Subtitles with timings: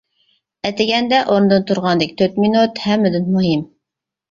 [0.69, 3.65] ئەتىگەندە ئورنىدىن تۇرغاندىكى تۆت مىنۇت ھەممىدىن مۇھىم.